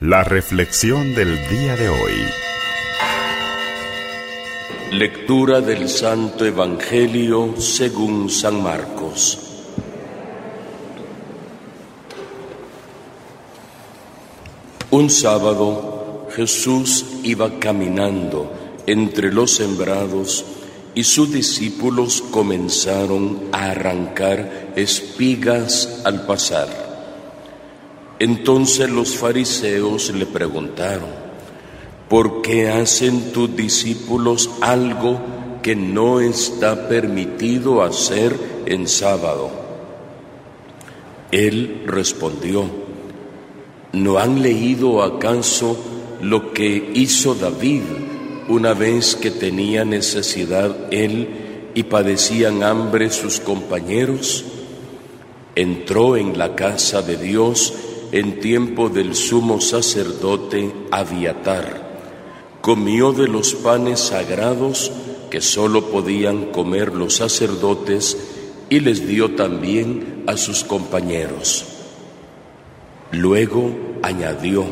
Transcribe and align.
La 0.00 0.22
reflexión 0.22 1.14
del 1.14 1.48
día 1.48 1.74
de 1.74 1.88
hoy. 1.88 2.12
Lectura 4.92 5.62
del 5.62 5.88
Santo 5.88 6.44
Evangelio 6.44 7.54
según 7.58 8.28
San 8.28 8.62
Marcos. 8.62 9.38
Un 14.90 15.08
sábado 15.08 16.28
Jesús 16.36 17.06
iba 17.22 17.58
caminando 17.58 18.52
entre 18.86 19.32
los 19.32 19.52
sembrados 19.52 20.44
y 20.94 21.04
sus 21.04 21.32
discípulos 21.32 22.20
comenzaron 22.20 23.48
a 23.50 23.70
arrancar 23.70 24.74
espigas 24.76 26.02
al 26.04 26.26
pasar. 26.26 26.85
Entonces 28.18 28.88
los 28.88 29.16
fariseos 29.16 30.10
le 30.10 30.24
preguntaron, 30.24 31.08
¿por 32.08 32.40
qué 32.40 32.68
hacen 32.68 33.32
tus 33.32 33.54
discípulos 33.54 34.48
algo 34.62 35.20
que 35.62 35.76
no 35.76 36.20
está 36.20 36.88
permitido 36.88 37.82
hacer 37.82 38.34
en 38.64 38.88
sábado? 38.88 39.50
Él 41.30 41.82
respondió, 41.86 42.64
¿no 43.92 44.18
han 44.18 44.40
leído 44.40 45.02
acaso 45.02 45.76
lo 46.22 46.54
que 46.54 46.92
hizo 46.94 47.34
David 47.34 47.82
una 48.48 48.72
vez 48.72 49.16
que 49.16 49.30
tenía 49.30 49.84
necesidad 49.84 50.74
él 50.90 51.70
y 51.74 51.82
padecían 51.82 52.62
hambre 52.62 53.10
sus 53.10 53.40
compañeros? 53.40 54.44
Entró 55.54 56.16
en 56.16 56.38
la 56.38 56.54
casa 56.54 57.02
de 57.02 57.16
Dios 57.16 57.74
en 58.12 58.40
tiempo 58.40 58.88
del 58.88 59.14
sumo 59.14 59.60
sacerdote 59.60 60.72
Abiatar. 60.90 61.86
Comió 62.60 63.12
de 63.12 63.28
los 63.28 63.54
panes 63.54 64.00
sagrados 64.00 64.92
que 65.30 65.40
sólo 65.40 65.90
podían 65.90 66.46
comer 66.46 66.94
los 66.94 67.16
sacerdotes 67.16 68.16
y 68.68 68.80
les 68.80 69.06
dio 69.06 69.34
también 69.34 70.24
a 70.26 70.36
sus 70.36 70.64
compañeros. 70.64 71.64
Luego 73.12 73.70
añadió, 74.02 74.64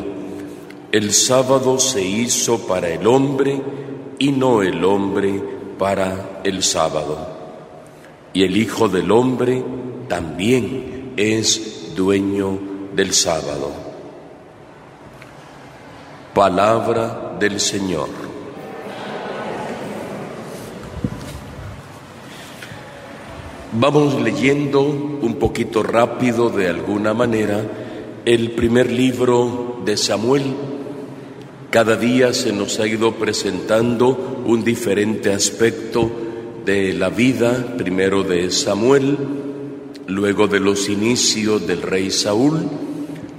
el 0.91 1.13
sábado 1.13 1.79
se 1.79 2.03
hizo 2.05 2.67
para 2.67 2.89
el 2.89 3.07
hombre 3.07 3.61
y 4.19 4.31
no 4.31 4.61
el 4.61 4.83
hombre 4.83 5.41
para 5.77 6.41
el 6.43 6.63
sábado. 6.63 7.35
Y 8.33 8.43
el 8.43 8.57
Hijo 8.57 8.89
del 8.89 9.11
Hombre 9.11 9.63
también 10.09 11.13
es 11.15 11.93
dueño 11.95 12.74
del 12.95 13.13
sábado. 13.13 13.71
Palabra 16.33 17.35
del 17.39 17.59
Señor. 17.59 18.09
Vamos 23.73 24.21
leyendo 24.21 24.81
un 24.81 25.35
poquito 25.37 25.83
rápido 25.83 26.49
de 26.49 26.69
alguna 26.69 27.13
manera 27.13 27.61
el 28.23 28.51
primer 28.51 28.89
libro 28.89 29.81
de 29.83 29.97
Samuel. 29.97 30.43
Cada 31.69 31.97
día 31.97 32.33
se 32.33 32.53
nos 32.53 32.79
ha 32.79 32.87
ido 32.87 33.15
presentando 33.15 34.43
un 34.45 34.63
diferente 34.63 35.33
aspecto 35.33 36.09
de 36.63 36.93
la 36.93 37.09
vida, 37.09 37.75
primero 37.77 38.23
de 38.23 38.49
Samuel, 38.49 39.17
luego 40.07 40.47
de 40.47 40.59
los 40.59 40.89
inicios 40.89 41.65
del 41.65 41.81
rey 41.81 42.11
Saúl 42.11 42.69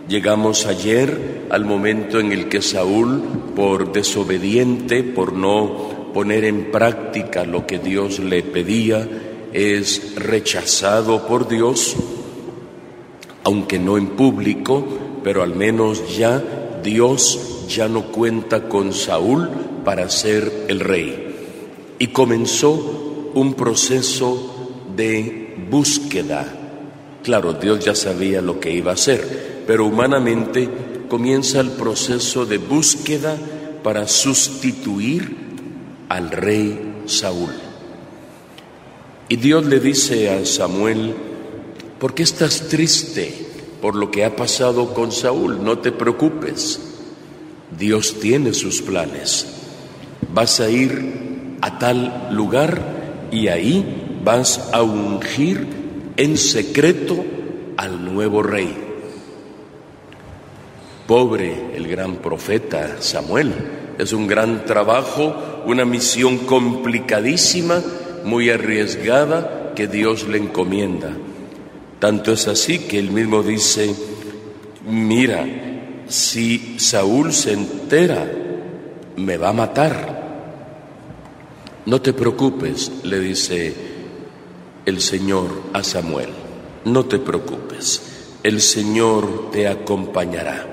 Llegamos 0.09 0.67
ayer 0.67 1.47
al 1.51 1.65
momento 1.65 2.21
en 2.21 2.31
el 2.31 2.49
que 2.49 2.63
Saúl, 2.63 3.21
por 3.57 3.91
desobediente, 3.91 5.03
por 5.03 5.33
no 5.33 6.13
poner 6.15 6.45
en 6.45 6.71
práctica 6.71 7.45
lo 7.45 7.67
que 7.67 7.81
Dios 7.81 8.21
le 8.21 8.45
pedía, 8.45 9.09
es 9.53 10.15
rechazado 10.15 11.27
por 11.27 11.49
Dios, 11.49 11.97
aunque 13.43 13.81
no 13.81 13.99
en 13.99 14.11
público, 14.11 14.87
pero 15.25 15.43
al 15.43 15.57
menos 15.57 16.17
ya 16.17 16.41
Dios 16.85 17.67
ya 17.69 17.89
no 17.89 18.13
cuenta 18.13 18.69
con 18.69 18.93
Saúl 18.93 19.51
para 19.85 20.09
ser 20.09 20.67
el 20.69 20.79
rey. 20.79 21.35
Y 21.99 22.09
comenzó 22.09 23.33
un 23.35 23.55
proceso 23.55 24.55
de 24.97 25.55
búsqueda. 25.71 26.47
Claro, 27.23 27.53
Dios 27.55 27.85
ya 27.85 27.95
sabía 27.95 28.41
lo 28.41 28.59
que 28.61 28.73
iba 28.73 28.93
a 28.93 28.95
hacer, 28.95 29.65
pero 29.67 29.87
humanamente 29.87 30.69
comienza 31.09 31.61
el 31.61 31.71
proceso 31.71 32.47
de 32.47 32.59
búsqueda 32.59 33.37
para 33.83 34.09
sustituir 34.09 35.37
al 36.09 36.31
rey 36.31 37.03
Saúl. 37.07 37.51
Y 39.29 39.37
Dios 39.37 39.67
le 39.67 39.81
dice 39.81 40.31
a 40.31 40.45
Samuel, 40.47 41.15
¿por 41.99 42.15
qué 42.15 42.23
estás 42.23 42.69
triste 42.69 43.47
por 43.83 43.97
lo 43.97 44.11
que 44.11 44.25
ha 44.25 44.37
pasado 44.37 44.95
con 44.95 45.11
Saúl? 45.11 45.65
No 45.65 45.79
te 45.79 45.91
preocupes, 45.91 46.81
Dios 47.77 48.21
tiene 48.21 48.55
sus 48.55 48.83
planes. 48.83 49.47
Vas 50.33 50.61
a 50.61 50.71
ir 50.71 51.57
a 51.61 51.79
tal 51.79 52.29
lugar 52.31 53.29
y 53.33 53.49
ahí 53.49 54.06
vas 54.27 54.71
a 54.73 54.83
ungir 54.83 55.69
en 56.17 56.37
secreto 56.37 57.25
al 57.77 58.05
nuevo 58.13 58.43
rey. 58.43 58.77
Pobre 61.07 61.77
el 61.77 61.87
gran 61.87 62.17
profeta 62.17 62.97
Samuel. 62.99 63.53
Es 63.99 64.13
un 64.13 64.27
gran 64.27 64.65
trabajo, 64.65 65.63
una 65.65 65.85
misión 65.85 66.39
complicadísima, 66.39 67.81
muy 68.25 68.51
arriesgada 68.51 69.73
que 69.77 69.87
Dios 69.87 70.27
le 70.27 70.39
encomienda. 70.39 71.11
Tanto 72.01 72.33
es 72.33 72.49
así 72.49 72.81
que 72.81 72.99
él 72.99 73.13
mismo 73.13 73.45
dice, 73.45 73.95
mira, 74.89 75.47
si 76.09 76.81
Saúl 76.81 77.33
se 77.33 77.53
entera, 77.53 78.29
me 79.15 79.37
va 79.37 79.51
a 79.51 79.53
matar. 79.53 80.17
No 81.87 82.03
te 82.03 82.13
preocupes, 82.13 82.91
le 83.05 83.21
dice 83.21 83.86
el 84.87 85.01
Señor 85.01 85.51
a 85.73 85.83
Samuel, 85.83 86.29
no 86.85 87.07
te 87.07 87.19
preocupes, 87.19 88.39
el 88.45 88.61
Señor 88.61 89.51
te 89.51 89.67
acompañará. 89.67 90.65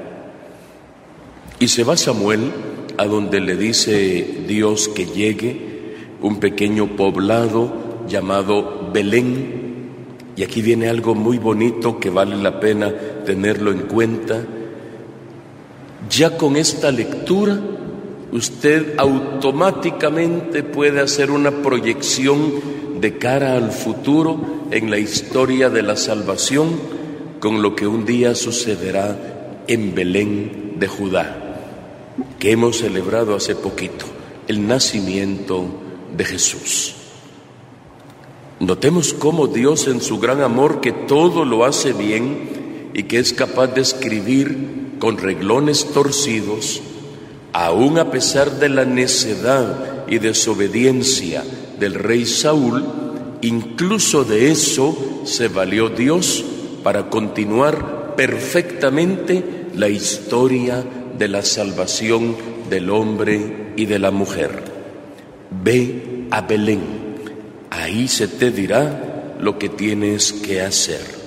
Y 1.59 1.67
se 1.67 1.83
va 1.83 1.97
Samuel 1.97 2.51
a 2.97 3.05
donde 3.05 3.41
le 3.41 3.57
dice 3.57 4.43
Dios 4.47 4.87
que 4.87 5.07
llegue, 5.07 5.73
un 6.21 6.39
pequeño 6.39 6.95
poblado 6.95 8.05
llamado 8.07 8.91
Belén. 8.93 9.63
Y 10.35 10.43
aquí 10.43 10.61
viene 10.61 10.89
algo 10.89 11.15
muy 11.15 11.39
bonito 11.39 11.99
que 11.99 12.09
vale 12.09 12.35
la 12.35 12.59
pena 12.59 12.93
tenerlo 13.25 13.71
en 13.71 13.79
cuenta. 13.79 14.45
Ya 16.09 16.37
con 16.37 16.55
esta 16.55 16.91
lectura, 16.91 17.59
usted 18.31 18.93
automáticamente 18.97 20.63
puede 20.63 20.99
hacer 20.99 21.31
una 21.31 21.49
proyección 21.49 22.82
de 23.03 23.17
cara 23.17 23.57
al 23.57 23.73
futuro 23.73 24.39
en 24.71 24.89
la 24.89 24.97
historia 24.97 25.69
de 25.69 25.81
la 25.81 25.97
salvación 25.97 26.79
con 27.41 27.61
lo 27.61 27.75
que 27.75 27.85
un 27.85 28.05
día 28.05 28.33
sucederá 28.33 29.59
en 29.67 29.93
Belén 29.93 30.75
de 30.79 30.87
Judá 30.87 31.37
que 32.39 32.51
hemos 32.51 32.77
celebrado 32.77 33.35
hace 33.35 33.57
poquito, 33.57 34.05
el 34.47 34.65
nacimiento 34.65 35.65
de 36.15 36.23
Jesús. 36.23 36.95
Notemos 38.61 39.13
cómo 39.13 39.47
Dios 39.47 39.89
en 39.89 39.99
su 39.99 40.19
gran 40.19 40.41
amor 40.41 40.79
que 40.79 40.93
todo 40.93 41.43
lo 41.43 41.65
hace 41.65 41.91
bien 41.91 42.91
y 42.93 43.03
que 43.03 43.19
es 43.19 43.33
capaz 43.33 43.67
de 43.67 43.81
escribir 43.81 44.95
con 44.99 45.17
reglones 45.17 45.87
torcidos, 45.91 46.81
aun 47.51 47.97
a 47.99 48.11
pesar 48.11 48.59
de 48.59 48.69
la 48.69 48.85
necedad 48.85 50.05
y 50.07 50.19
desobediencia 50.19 51.43
del 51.79 51.95
rey 51.95 52.25
Saúl, 52.25 52.83
incluso 53.41 54.23
de 54.23 54.51
eso 54.51 55.21
se 55.25 55.47
valió 55.47 55.89
Dios 55.89 56.43
para 56.83 57.09
continuar 57.09 58.15
perfectamente 58.15 59.67
la 59.75 59.89
historia 59.89 60.83
de 61.17 61.27
la 61.27 61.41
salvación 61.41 62.35
del 62.69 62.89
hombre 62.89 63.73
y 63.75 63.85
de 63.85 63.99
la 63.99 64.11
mujer. 64.11 64.63
Ve 65.63 66.27
a 66.31 66.41
Belén, 66.41 66.81
ahí 67.69 68.07
se 68.07 68.27
te 68.27 68.51
dirá 68.51 69.35
lo 69.39 69.57
que 69.57 69.69
tienes 69.69 70.31
que 70.33 70.61
hacer. 70.61 71.23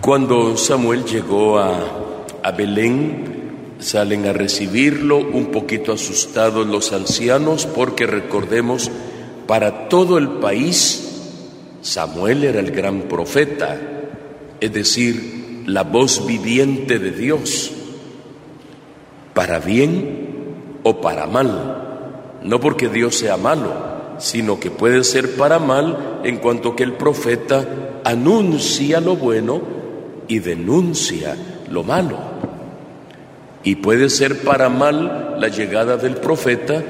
Cuando 0.00 0.56
Samuel 0.56 1.04
llegó 1.04 1.58
a, 1.58 2.52
Belén, 2.56 3.43
salen 3.84 4.26
a 4.26 4.32
recibirlo 4.32 5.18
un 5.18 5.46
poquito 5.46 5.92
asustados 5.92 6.66
los 6.66 6.94
ancianos 6.94 7.66
porque 7.66 8.06
recordemos, 8.06 8.90
para 9.46 9.90
todo 9.90 10.16
el 10.16 10.28
país, 10.40 11.20
Samuel 11.82 12.44
era 12.44 12.60
el 12.60 12.70
gran 12.70 13.02
profeta, 13.02 13.78
es 14.58 14.72
decir, 14.72 15.64
la 15.66 15.82
voz 15.82 16.24
viviente 16.24 16.98
de 16.98 17.10
Dios 17.10 17.72
para 19.34 19.58
bien 19.58 20.78
o 20.82 21.02
para 21.02 21.26
mal. 21.26 22.38
No 22.42 22.60
porque 22.60 22.88
Dios 22.88 23.16
sea 23.16 23.36
malo, 23.36 23.70
sino 24.18 24.58
que 24.58 24.70
puede 24.70 25.04
ser 25.04 25.36
para 25.36 25.58
mal 25.58 26.22
en 26.24 26.38
cuanto 26.38 26.74
que 26.74 26.84
el 26.84 26.94
profeta 26.94 28.00
anuncia 28.02 29.02
lo 29.02 29.16
bueno 29.16 29.60
y 30.26 30.38
denuncia 30.38 31.36
lo 31.68 31.82
malo. 31.82 32.34
Y 33.64 33.76
puede 33.76 34.10
ser 34.10 34.40
para 34.40 34.68
mal 34.68 35.36
la 35.40 35.48
llegada 35.48 35.96
del 35.96 36.16
profeta 36.16 36.82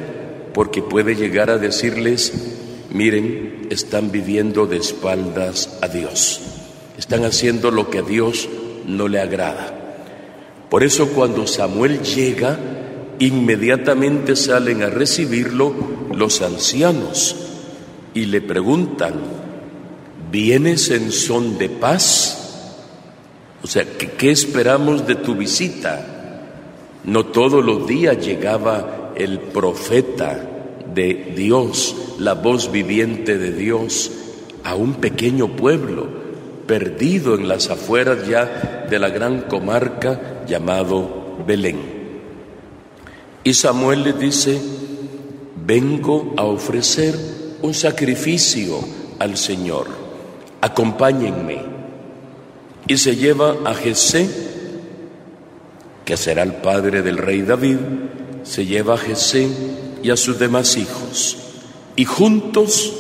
porque 0.53 0.82
puede 0.82 1.15
llegar 1.15 1.50
a 1.50 1.59
decirles, 1.59 2.32
miren, 2.91 3.67
están 3.71 4.11
viviendo 4.11 4.67
de 4.67 4.76
espaldas 4.76 5.79
a 5.82 5.88
Dios, 5.88 6.41
están 6.99 7.25
haciendo 7.25 7.71
lo 7.71 7.91
que 7.91 7.99
a 7.99 8.03
Dios 8.03 8.49
no 8.87 9.09
le 9.09 9.21
agrada. 9.21 9.75
Por 10.71 10.82
eso 10.82 11.09
cuando 11.09 11.47
Samuel 11.47 12.03
llega, 12.03 12.59
inmediatamente 13.19 14.37
salen 14.37 14.82
a 14.82 14.91
recibirlo 14.91 15.75
los 16.15 16.43
ancianos 16.43 17.37
y 18.15 18.27
le 18.27 18.41
preguntan, 18.41 19.15
¿vienes 20.31 20.91
en 20.91 21.11
son 21.12 21.59
de 21.59 21.69
paz? 21.69 22.79
O 23.62 23.67
sea, 23.67 23.85
¿qué, 23.85 24.31
esperamos 24.31 25.06
de 25.06 25.17
tu 25.17 25.35
visita? 25.35 26.14
No 27.05 27.27
todos 27.27 27.65
los 27.65 27.87
días 27.87 28.25
llegaba 28.25 29.12
el 29.15 29.39
profeta 29.39 30.51
de 30.95 31.33
Dios, 31.37 31.95
la 32.19 32.35
voz 32.35 32.71
viviente 32.73 33.39
de 33.39 33.53
Dios, 33.53 34.11
a 34.65 34.75
un 34.75 34.95
pequeño 34.95 35.56
pueblo 35.56 36.09
perdido 36.67 37.35
en 37.35 37.49
las 37.49 37.71
afueras 37.71 38.27
ya 38.27 38.87
de 38.89 38.99
la 38.99 39.11
gran 39.11 39.43
comarca 39.43 40.45
llamado 40.47 41.37
Belén. 41.47 41.79
Y 43.43 43.53
Samuel 43.53 44.05
le 44.05 44.12
dice, 44.15 44.59
vengo 45.67 46.33
a 46.37 46.45
ofrecer 46.45 47.15
un 47.61 47.75
sacrificio 47.75 48.79
al 49.19 49.37
Señor, 49.37 49.87
acompáñenme 50.61 51.59
y 52.87 52.97
se 52.97 53.17
lleva 53.17 53.56
a 53.65 53.75
Jesé, 53.75 54.29
que 56.05 56.17
será 56.17 56.43
el 56.43 56.55
padre 56.55 57.03
del 57.03 57.19
rey 57.19 57.43
David, 57.43 57.79
se 58.43 58.67
lleva 58.67 58.95
a 58.95 58.99
Jesé 58.99 59.49
y 60.03 60.11
a 60.11 60.17
sus 60.17 60.39
demás 60.39 60.77
hijos, 60.77 61.39
y 61.97 62.05
juntos 62.05 62.93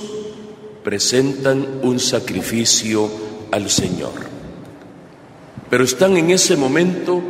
presentan 0.82 1.80
un 1.82 1.98
sacrificio 1.98 3.10
al 3.50 3.68
Señor. 3.70 4.12
Pero 5.70 5.84
están 5.84 6.16
en 6.16 6.30
ese 6.30 6.56
momento 6.56 7.22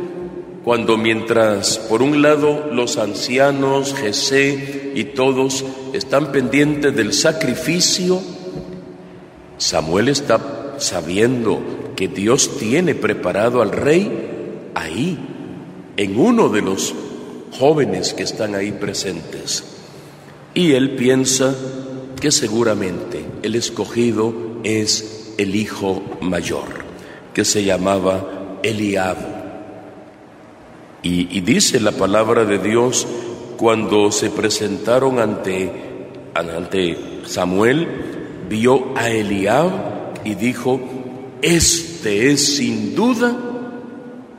cuando 0.65 0.97
mientras 0.97 1.77
por 1.77 2.01
un 2.01 2.23
lado 2.23 2.69
los 2.71 2.97
ancianos, 2.97 3.93
Jesé 3.93 4.93
y 4.95 5.03
todos 5.03 5.63
están 5.93 6.31
pendientes 6.31 6.95
del 6.95 7.13
sacrificio, 7.13 8.19
Samuel 9.59 10.09
está 10.09 10.73
sabiendo 10.79 11.61
que 11.95 12.07
Dios 12.07 12.57
tiene 12.57 12.95
preparado 12.95 13.61
al 13.61 13.71
rey 13.71 14.71
ahí, 14.73 15.19
en 15.97 16.19
uno 16.19 16.49
de 16.49 16.61
los 16.61 16.93
jóvenes 17.51 18.13
que 18.13 18.23
están 18.23 18.55
ahí 18.55 18.71
presentes. 18.71 19.63
Y 20.53 20.73
él 20.73 20.95
piensa 20.95 21.55
que 22.19 22.31
seguramente 22.31 23.25
el 23.43 23.55
escogido 23.55 24.33
es 24.63 25.33
el 25.37 25.55
hijo 25.55 26.01
mayor, 26.21 26.85
que 27.33 27.45
se 27.45 27.63
llamaba 27.63 28.59
Eliab. 28.63 29.17
Y, 31.03 31.41
dice 31.41 31.79
la 31.79 31.91
palabra 31.91 32.45
de 32.45 32.57
Dios 32.57 33.05
cuando 33.57 34.11
se 34.11 34.31
presentaron 34.31 35.19
ante, 35.19 35.71
ante 36.33 36.97
Samuel, 37.25 37.87
vio 38.49 38.97
a 38.97 39.11
Eliab 39.11 39.71
y 40.23 40.33
dijo, 40.33 40.79
este 41.43 42.31
es 42.31 42.55
sin 42.57 42.95
duda 42.95 43.37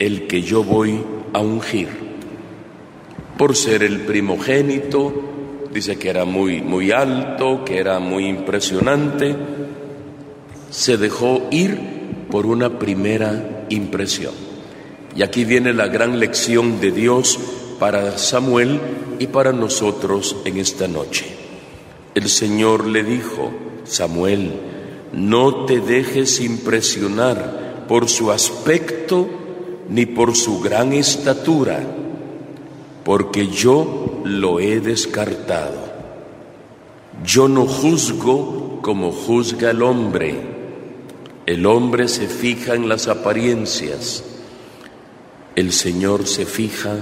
el 0.00 0.26
que 0.26 0.42
yo 0.42 0.64
voy 0.64 1.00
a 1.32 1.40
ungir. 1.40 1.88
Por 3.36 3.54
ser 3.54 3.82
el 3.82 4.00
primogénito, 4.00 5.12
dice 5.72 5.98
que 5.98 6.08
era 6.08 6.24
muy, 6.24 6.62
muy 6.62 6.90
alto, 6.90 7.64
que 7.64 7.78
era 7.78 7.98
muy 7.98 8.26
impresionante, 8.26 9.36
se 10.70 10.96
dejó 10.96 11.46
ir 11.50 11.78
por 12.30 12.46
una 12.46 12.78
primera 12.78 13.66
impresión. 13.68 14.32
Y 15.14 15.22
aquí 15.22 15.44
viene 15.44 15.72
la 15.72 15.88
gran 15.88 16.18
lección 16.18 16.80
de 16.80 16.92
Dios 16.92 17.38
para 17.78 18.18
Samuel 18.18 18.80
y 19.18 19.26
para 19.28 19.52
nosotros 19.52 20.36
en 20.44 20.58
esta 20.58 20.88
noche. 20.88 21.26
El 22.14 22.28
Señor 22.28 22.86
le 22.86 23.02
dijo, 23.02 23.50
Samuel, 23.84 24.52
no 25.12 25.66
te 25.66 25.80
dejes 25.80 26.40
impresionar 26.40 27.84
por 27.88 28.08
su 28.08 28.30
aspecto 28.30 29.28
ni 29.88 30.06
por 30.06 30.36
su 30.36 30.60
gran 30.60 30.92
estatura, 30.92 31.80
porque 33.04 33.48
yo 33.48 34.20
lo 34.24 34.60
he 34.60 34.80
descartado. 34.80 35.86
Yo 37.24 37.48
no 37.48 37.66
juzgo 37.66 38.80
como 38.82 39.12
juzga 39.12 39.70
el 39.70 39.82
hombre. 39.82 40.56
El 41.46 41.66
hombre 41.66 42.08
se 42.08 42.26
fija 42.26 42.74
en 42.74 42.88
las 42.88 43.08
apariencias. 43.08 44.24
El 45.54 45.72
Señor 45.72 46.26
se 46.26 46.44
fija 46.44 46.96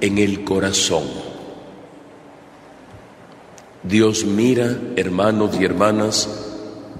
en 0.00 0.18
el 0.18 0.44
corazón. 0.44 1.04
Dios 3.82 4.24
mira, 4.24 4.76
hermanos 4.96 5.56
y 5.60 5.64
hermanas, 5.64 6.28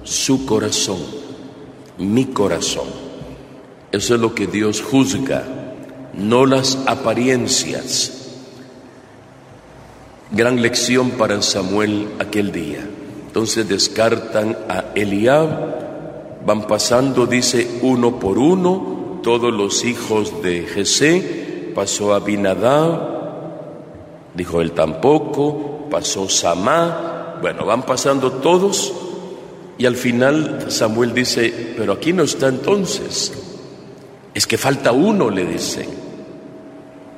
su 0.03 0.45
corazón, 0.45 0.99
mi 1.97 2.25
corazón. 2.27 3.06
Eso 3.91 4.15
es 4.15 4.21
lo 4.21 4.35
que 4.35 4.47
Dios 4.47 4.81
juzga, 4.81 5.43
no 6.13 6.45
las 6.45 6.77
apariencias. 6.87 8.13
Gran 10.31 10.61
lección 10.61 11.11
para 11.11 11.41
Samuel 11.41 12.09
aquel 12.19 12.51
día. 12.51 12.85
Entonces 13.27 13.69
descartan 13.69 14.57
a 14.67 14.85
Eliab, 14.93 16.45
van 16.45 16.67
pasando, 16.67 17.25
dice, 17.25 17.79
uno 17.81 18.19
por 18.19 18.37
uno, 18.37 19.19
todos 19.23 19.53
los 19.53 19.85
hijos 19.85 20.41
de 20.41 20.63
Jesé, 20.63 21.71
pasó 21.73 22.13
a 22.13 22.19
Binadab, 22.19 23.17
dijo 24.33 24.61
él 24.61 24.71
tampoco, 24.71 25.87
pasó 25.89 26.27
Samá, 26.27 27.37
bueno, 27.41 27.65
van 27.65 27.83
pasando 27.83 28.31
todos 28.33 28.93
y 29.77 29.85
al 29.85 29.95
final 29.95 30.65
Samuel 30.69 31.13
dice, 31.13 31.73
pero 31.77 31.93
aquí 31.93 32.11
no 32.13 32.23
está 32.23 32.47
entonces. 32.47 33.46
Es 34.37 34.45
que 34.45 34.59
falta 34.59 34.91
uno, 34.91 35.31
le 35.31 35.43
dice. 35.45 35.83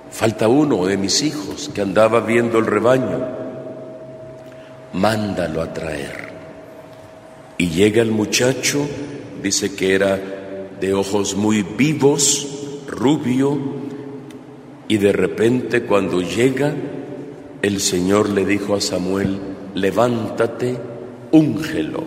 Falta 0.09 0.47
uno 0.47 0.85
de 0.85 0.95
mis 0.95 1.21
hijos 1.21 1.69
que 1.75 1.81
andaba 1.81 2.21
viendo 2.21 2.59
el 2.59 2.65
rebaño. 2.65 3.27
Mándalo 4.93 5.61
a 5.61 5.73
traer. 5.73 6.29
Y 7.57 7.71
llega 7.71 8.01
el 8.01 8.11
muchacho, 8.11 8.87
dice 9.43 9.75
que 9.75 9.95
era 9.95 10.17
de 10.79 10.93
ojos 10.93 11.35
muy 11.35 11.61
vivos, 11.61 12.47
rubio, 12.87 13.59
y 14.87 14.95
de 14.95 15.11
repente 15.11 15.83
cuando 15.83 16.21
llega, 16.21 16.73
el 17.61 17.81
Señor 17.81 18.29
le 18.29 18.45
dijo 18.45 18.75
a 18.75 18.79
Samuel, 18.79 19.41
levántate, 19.75 20.77
úngelo 21.33 22.01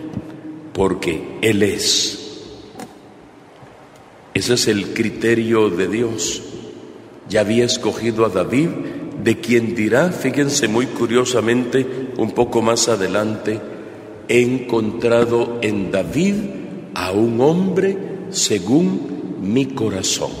porque 0.73 1.37
Él 1.43 1.61
es. 1.61 2.22
Ese 4.33 4.55
es 4.55 4.67
el 4.67 4.93
criterio 4.93 5.69
de 5.69 5.87
Dios. 5.87 6.41
Ya 7.29 7.41
había 7.41 7.65
escogido 7.65 8.25
a 8.25 8.29
David, 8.29 8.69
de 9.23 9.39
quien 9.39 9.75
dirá, 9.75 10.11
fíjense 10.11 10.67
muy 10.67 10.87
curiosamente, 10.87 11.85
un 12.17 12.31
poco 12.31 12.61
más 12.61 12.89
adelante, 12.89 13.61
he 14.27 14.41
encontrado 14.41 15.59
en 15.61 15.91
David 15.91 16.35
a 16.95 17.11
un 17.11 17.39
hombre 17.41 17.97
según 18.31 19.39
mi 19.41 19.67
corazón. 19.67 20.31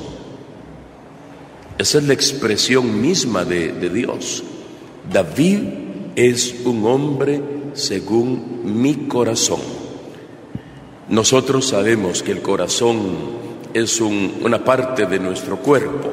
Esa 1.77 1.99
es 1.99 2.03
la 2.05 2.13
expresión 2.13 3.01
misma 3.01 3.45
de, 3.45 3.73
de 3.73 3.89
Dios. 3.89 4.43
David 5.11 5.59
es 6.15 6.55
un 6.65 6.85
hombre 6.85 7.41
según 7.73 8.61
mi 8.81 9.07
corazón. 9.07 9.59
Nosotros 11.09 11.67
sabemos 11.67 12.23
que 12.23 12.31
el 12.31 12.41
corazón 12.41 13.42
es 13.73 13.99
una 14.01 14.63
parte 14.63 15.05
de 15.05 15.19
nuestro 15.19 15.57
cuerpo, 15.57 16.09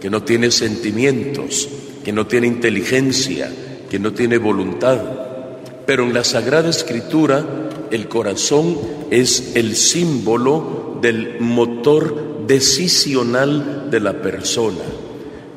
que 0.00 0.10
no 0.10 0.22
tiene 0.22 0.50
sentimientos, 0.50 1.68
que 2.04 2.12
no 2.12 2.26
tiene 2.26 2.46
inteligencia, 2.46 3.50
que 3.88 3.98
no 3.98 4.12
tiene 4.12 4.38
voluntad. 4.38 4.98
Pero 5.86 6.04
en 6.04 6.14
la 6.14 6.24
Sagrada 6.24 6.70
Escritura 6.70 7.44
el 7.90 8.08
corazón 8.08 8.78
es 9.10 9.56
el 9.56 9.76
símbolo 9.76 10.98
del 11.00 11.40
motor 11.40 12.46
decisional 12.46 13.90
de 13.90 14.00
la 14.00 14.20
persona. 14.20 14.82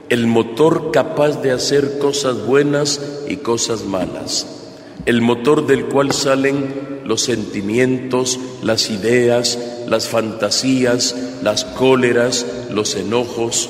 el 0.10 0.28
motor 0.28 0.92
capaz 0.92 1.42
de 1.42 1.52
hacer 1.52 2.00
cosas 2.00 2.46
buenas 2.46 3.02
y 3.28 3.38
cosas 3.38 3.84
malas, 3.84 4.48
el 5.06 5.22
motor 5.22 5.68
del 5.68 5.86
cual 5.86 6.12
salen 6.12 7.02
los 7.06 7.22
sentimientos, 7.24 8.40
las 8.64 8.90
ideas, 8.90 9.60
las 9.88 10.08
fantasías, 10.08 11.16
las 11.42 11.66
cóleras, 11.66 12.46
los 12.70 12.96
enojos. 12.96 13.70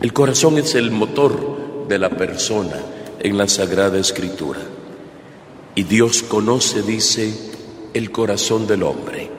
El 0.00 0.12
corazón 0.12 0.58
es 0.58 0.74
el 0.74 0.90
motor 0.90 1.86
de 1.88 1.98
la 1.98 2.10
persona 2.10 2.76
en 3.20 3.36
la 3.38 3.48
Sagrada 3.48 3.98
Escritura. 3.98 4.60
Y 5.74 5.84
Dios 5.84 6.22
conoce, 6.22 6.82
dice, 6.82 7.32
el 7.94 8.10
corazón 8.10 8.66
del 8.66 8.82
hombre 8.82 9.30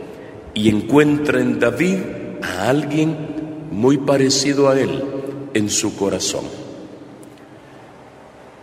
y 0.53 0.69
encuentra 0.69 1.41
en 1.41 1.59
David 1.59 1.97
a 2.41 2.69
alguien 2.69 3.17
muy 3.71 3.97
parecido 3.97 4.69
a 4.69 4.79
él 4.79 5.03
en 5.53 5.69
su 5.69 5.95
corazón. 5.95 6.45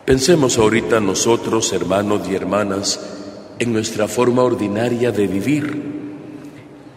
Pensemos 0.05 0.59
ahorita 0.59 1.01
nosotros, 1.01 1.73
hermanos 1.73 2.29
y 2.29 2.35
hermanas, 2.35 3.01
en 3.59 3.73
nuestra 3.73 4.09
forma 4.09 4.43
ordinaria 4.43 5.13
de 5.13 5.27
vivir. 5.27 6.00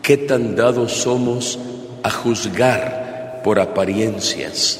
¿Qué 0.03 0.17
tan 0.17 0.57
dados 0.57 0.91
somos 0.91 1.57
a 2.03 2.11
juzgar 2.11 3.39
por 3.41 3.57
apariencias? 3.57 4.77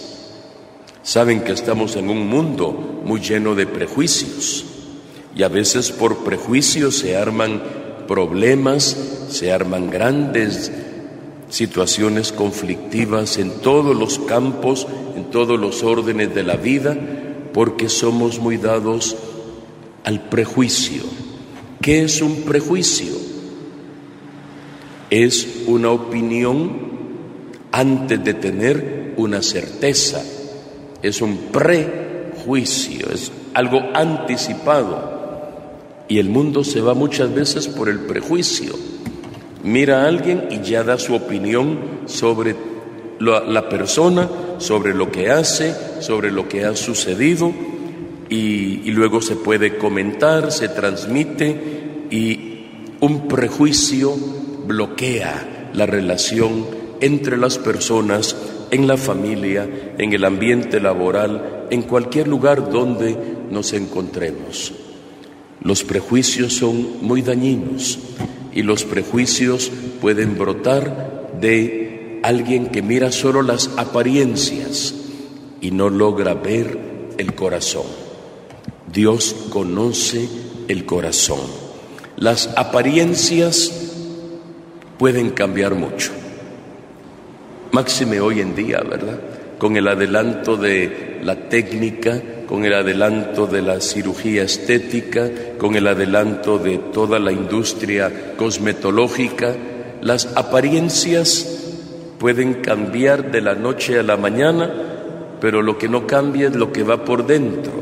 Saben 1.02 1.46
que 1.46 1.54
estamos 1.54 1.96
en 1.96 2.10
un 2.10 2.28
mundo 2.28 2.74
muy 3.06 3.22
lleno 3.22 3.56
de 3.56 3.66
prejuicios 3.66 4.66
y 5.34 5.44
a 5.44 5.48
veces 5.48 5.94
por 5.94 6.26
prejuicios 6.26 6.98
se 6.98 7.16
arman 7.16 7.64
problemas, 8.06 8.98
se 9.30 9.54
arman 9.54 9.90
grandes 9.90 10.74
situaciones 11.48 12.34
conflictivas 12.34 13.38
en 13.38 13.62
todos 13.62 13.96
los 13.96 14.20
campos, 14.20 14.88
en 15.16 15.32
todos 15.32 15.58
los 15.58 15.84
órdenes 15.84 16.36
de 16.36 16.44
la 16.44 16.58
vida, 16.58 16.98
porque 17.54 17.88
somos 17.88 18.40
muy 18.40 18.58
dados 18.58 19.16
al 20.04 20.28
prejuicio. 20.28 21.04
¿Qué 21.80 22.04
es 22.04 22.22
un 22.22 22.42
prejuicio? 22.42 23.33
Es 25.14 25.66
una 25.68 25.92
opinión 25.92 26.72
antes 27.72 28.24
de 28.24 28.34
tener 28.34 29.14
una 29.16 29.44
certeza. 29.44 30.24
Es 31.04 31.22
un 31.22 31.38
prejuicio, 31.52 33.12
es 33.12 33.32
algo 33.54 33.80
anticipado. 33.94 35.14
Y 36.08 36.18
el 36.18 36.30
mundo 36.30 36.64
se 36.64 36.82
va 36.82 36.96
muchas 36.96 37.32
veces 37.32 37.68
por 37.68 37.90
el 37.90 38.00
prejuicio. 38.00 38.74
Mira 39.62 40.02
a 40.02 40.08
alguien 40.08 40.48
y 40.50 40.68
ya 40.68 40.84
da 40.84 40.98
su 40.98 41.14
opinión 41.14 41.78
sobre 42.08 42.56
la, 43.20 43.70
persona, 43.70 44.28
sobre 44.58 44.96
lo 44.96 45.12
que 45.12 45.30
hace, 45.30 45.76
sobre 46.02 46.32
lo 46.32 46.50
que 46.50 46.66
ha 46.66 46.76
sucedido 46.76 47.54
y, 48.30 48.82
y 48.84 48.90
luego 48.90 49.22
se 49.22 49.36
puede 49.36 49.78
comentar, 49.78 50.52
se 50.52 50.70
transmite 50.70 52.08
y 52.10 52.66
un 53.00 53.28
prejuicio 53.28 54.16
bloquea 54.66 55.72
la 55.74 55.86
relación 55.86 56.66
entre 57.02 57.38
las 57.38 57.58
personas, 57.58 58.36
en 58.72 58.88
la 58.88 58.98
familia, 58.98 59.94
en 59.98 60.14
el 60.14 60.26
ambiente 60.26 60.80
laboral, 60.80 61.68
en 61.70 61.82
cualquier 61.84 62.28
lugar 62.28 62.70
donde 62.72 63.18
nos 63.50 63.74
encontremos. 63.74 64.74
Los 65.62 65.84
prejuicios 65.84 66.54
son 66.54 67.02
muy 67.02 67.22
dañinos 67.22 68.00
y 68.54 68.62
los 68.62 68.84
prejuicios 68.84 69.72
pueden 70.02 70.38
brotar 70.38 71.32
de 71.40 72.20
alguien 72.24 72.68
que 72.68 72.82
mira 72.82 73.12
solo 73.12 73.42
las 73.42 73.70
apariencias 73.78 74.94
y 75.62 75.72
no 75.72 75.90
logra 75.90 76.34
ver 76.34 76.78
el 77.18 77.36
corazón. 77.36 77.86
Dios 78.92 79.36
conoce 79.50 80.28
el 80.68 80.86
corazón. 80.86 81.42
Las 82.16 82.48
apariencias 82.56 83.83
pueden 84.98 85.32
cambiar 85.32 85.76
mucho. 85.76 86.12
Máxime 87.72 88.22
hoy 88.22 88.40
en 88.40 88.56
día, 88.56 88.82
¿verdad? 88.82 89.20
Con 89.58 89.78
el 89.78 89.88
adelanto 89.88 90.58
de 90.58 91.20
la 91.24 91.50
técnica, 91.50 92.22
con 92.48 92.66
el 92.66 92.74
adelanto 92.74 93.48
de 93.48 93.62
la 93.62 93.82
cirugía 93.82 94.44
estética, 94.44 95.30
con 95.58 95.76
el 95.76 95.88
adelanto 95.88 96.60
de 96.60 96.78
toda 96.78 97.18
la 97.20 97.32
industria 97.32 98.36
cosmetológica, 98.38 99.56
las 100.02 100.36
apariencias 100.36 101.62
pueden 102.20 102.56
cambiar 102.56 103.32
de 103.32 103.42
la 103.42 103.56
noche 103.56 103.98
a 104.00 104.04
la 104.04 104.18
mañana, 104.18 104.72
pero 105.42 105.62
lo 105.62 105.78
que 105.78 105.90
no 105.90 106.06
cambia 106.06 106.48
es 106.48 106.56
lo 106.56 106.72
que 106.72 106.84
va 106.84 107.04
por 107.04 107.26
dentro, 107.26 107.74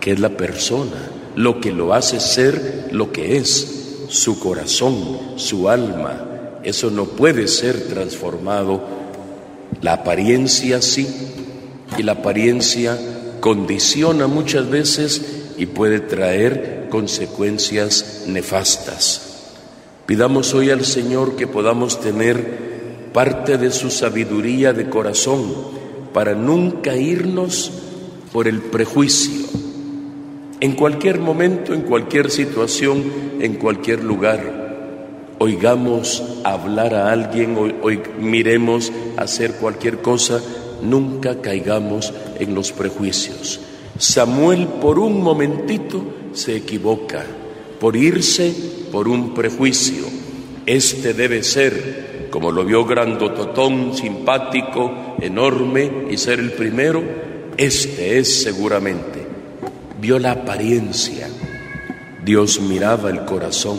que 0.00 0.12
es 0.12 0.20
la 0.20 0.30
persona, 0.30 1.10
lo 1.36 1.60
que 1.60 1.72
lo 1.72 1.92
hace 1.92 2.20
ser 2.20 2.88
lo 2.90 3.12
que 3.12 3.36
es, 3.36 3.79
su 4.10 4.40
corazón, 4.40 5.18
su 5.36 5.68
alma. 5.68 6.58
Eso 6.62 6.90
no 6.90 7.04
puede 7.04 7.48
ser 7.48 7.88
transformado. 7.88 8.82
La 9.80 9.94
apariencia 9.94 10.82
sí, 10.82 11.06
y 11.96 12.02
la 12.02 12.12
apariencia 12.12 12.98
condiciona 13.40 14.26
muchas 14.26 14.68
veces 14.68 15.22
y 15.56 15.66
puede 15.66 16.00
traer 16.00 16.88
consecuencias 16.90 18.24
nefastas. 18.26 19.22
Pidamos 20.06 20.54
hoy 20.54 20.70
al 20.70 20.84
Señor 20.84 21.36
que 21.36 21.46
podamos 21.46 22.00
tener 22.00 23.10
parte 23.12 23.58
de 23.58 23.70
su 23.70 23.90
sabiduría 23.90 24.72
de 24.72 24.90
corazón 24.90 25.52
para 26.12 26.34
nunca 26.34 26.96
irnos 26.96 27.70
por 28.32 28.48
el 28.48 28.60
prejuicio. 28.60 29.59
En 30.60 30.72
cualquier 30.72 31.20
momento, 31.20 31.72
en 31.72 31.82
cualquier 31.82 32.30
situación, 32.30 33.02
en 33.40 33.54
cualquier 33.54 34.04
lugar, 34.04 35.34
oigamos 35.38 36.22
hablar 36.44 36.94
a 36.94 37.12
alguien, 37.12 37.56
hoy, 37.82 38.00
miremos 38.20 38.92
hacer 39.16 39.54
cualquier 39.54 40.02
cosa 40.02 40.42
nunca 40.82 41.40
caigamos 41.40 42.12
en 42.38 42.54
los 42.54 42.72
prejuicios. 42.72 43.60
Samuel 43.98 44.66
por 44.66 44.98
un 44.98 45.22
momentito 45.22 46.02
se 46.32 46.56
equivoca, 46.56 47.24
por 47.78 47.96
irse 47.96 48.54
por 48.92 49.08
un 49.08 49.34
prejuicio. 49.34 50.04
Este 50.66 51.14
debe 51.14 51.42
ser, 51.42 52.28
como 52.30 52.52
lo 52.52 52.64
vio 52.64 52.84
grandototón, 52.84 53.96
simpático, 53.96 55.16
enorme 55.20 56.06
y 56.10 56.16
ser 56.16 56.38
el 56.38 56.52
primero, 56.52 57.02
este 57.56 58.18
es 58.18 58.42
seguramente. 58.42 59.19
Vio 60.00 60.18
la 60.18 60.32
apariencia, 60.32 61.28
Dios 62.24 62.60
miraba 62.60 63.10
el 63.10 63.24
corazón 63.24 63.78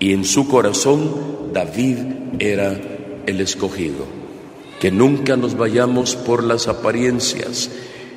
y 0.00 0.12
en 0.12 0.24
su 0.24 0.48
corazón 0.48 1.52
David 1.52 1.98
era 2.38 2.76
el 3.26 3.40
escogido. 3.40 4.04
Que 4.80 4.90
nunca 4.90 5.36
nos 5.36 5.56
vayamos 5.56 6.16
por 6.16 6.42
las 6.44 6.68
apariencias. 6.68 7.70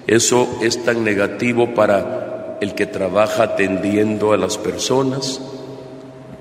Eso 0.07 0.47
es 0.61 0.83
tan 0.83 1.03
negativo 1.03 1.73
para 1.73 2.57
el 2.61 2.75
que 2.75 2.85
trabaja 2.85 3.43
atendiendo 3.43 4.33
a 4.33 4.37
las 4.37 4.57
personas, 4.57 5.41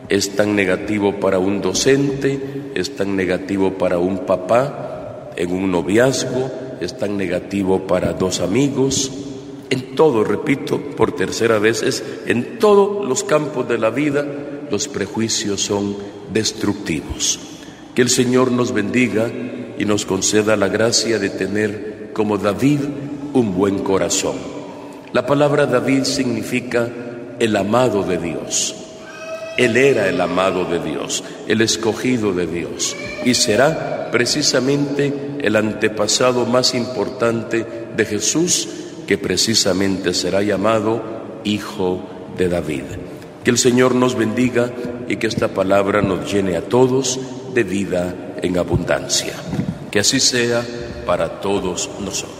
es 0.08 0.36
tan 0.36 0.54
negativo 0.56 1.20
para 1.20 1.38
un 1.38 1.60
docente, 1.60 2.72
es 2.74 2.96
tan 2.96 3.16
negativo 3.16 3.74
para 3.74 3.98
un 3.98 4.20
papá 4.26 5.30
en 5.36 5.52
un 5.52 5.70
noviazgo, 5.70 6.50
es 6.80 6.96
tan 6.98 7.16
negativo 7.16 7.86
para 7.86 8.12
dos 8.12 8.40
amigos. 8.40 9.12
En 9.70 9.94
todo, 9.94 10.24
repito, 10.24 10.80
por 10.80 11.12
tercera 11.12 11.58
vez, 11.58 11.82
es 11.82 12.02
en 12.26 12.58
todos 12.58 13.08
los 13.08 13.22
campos 13.24 13.68
de 13.68 13.78
la 13.78 13.90
vida 13.90 14.26
los 14.70 14.88
prejuicios 14.88 15.60
son 15.60 15.96
destructivos. 16.32 17.38
Que 17.94 18.02
el 18.02 18.08
Señor 18.08 18.52
nos 18.52 18.72
bendiga 18.72 19.30
y 19.78 19.84
nos 19.84 20.06
conceda 20.06 20.56
la 20.56 20.68
gracia 20.68 21.18
de 21.18 21.30
tener 21.30 22.10
como 22.12 22.38
David 22.38 22.80
un 23.32 23.54
buen 23.54 23.80
corazón. 23.80 24.36
La 25.12 25.26
palabra 25.26 25.66
David 25.66 26.04
significa 26.04 26.88
el 27.38 27.56
amado 27.56 28.04
de 28.04 28.18
Dios. 28.18 28.74
Él 29.56 29.76
era 29.76 30.08
el 30.08 30.20
amado 30.20 30.64
de 30.64 30.78
Dios, 30.78 31.24
el 31.48 31.60
escogido 31.60 32.32
de 32.32 32.46
Dios, 32.46 32.96
y 33.24 33.34
será 33.34 34.08
precisamente 34.10 35.12
el 35.40 35.56
antepasado 35.56 36.46
más 36.46 36.74
importante 36.74 37.66
de 37.96 38.04
Jesús, 38.04 38.68
que 39.10 39.18
precisamente 39.18 40.14
será 40.14 40.40
llamado 40.40 41.02
Hijo 41.42 42.00
de 42.38 42.48
David. 42.48 42.84
Que 43.42 43.50
el 43.50 43.58
Señor 43.58 43.92
nos 43.96 44.14
bendiga 44.14 44.70
y 45.08 45.16
que 45.16 45.26
esta 45.26 45.48
palabra 45.48 46.00
nos 46.00 46.32
llene 46.32 46.56
a 46.56 46.62
todos 46.62 47.18
de 47.52 47.64
vida 47.64 48.36
en 48.40 48.56
abundancia. 48.56 49.32
Que 49.90 49.98
así 49.98 50.20
sea 50.20 50.64
para 51.06 51.40
todos 51.40 51.90
nosotros. 51.98 52.39